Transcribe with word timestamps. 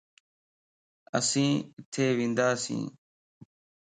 اسين 1.17 1.53
اتي 1.79 2.05
ونداسين 2.17 2.85